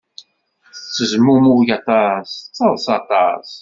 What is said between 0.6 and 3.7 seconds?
Tettezmumug aṭas, tettaḍsa aṭas.